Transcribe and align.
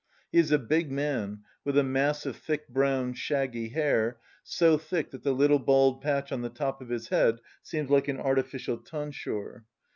He 0.31 0.39
is 0.39 0.51
a 0.51 0.57
big 0.57 0.91
man, 0.91 1.41
with 1.63 1.77
a 1.77 1.83
mass 1.83 2.25
of 2.25 2.35
thick 2.35 2.67
brown 2.67 3.13
shaggy 3.13 3.69
hair, 3.69 4.17
so 4.43 4.75
thick 4.79 5.11
that 5.11 5.21
the 5.21 5.31
little 5.31 5.59
bald 5.59 6.01
patch 6.01 6.31
on 6.31 6.41
the 6.41 6.49
top 6.49 6.81
of 6.81 6.89
his 6.89 7.09
head 7.09 7.37
seems 7.61 7.91
like 7.91 8.07
an 8.07 8.17
artificial 8.19 8.77
tonsure. 8.79 9.63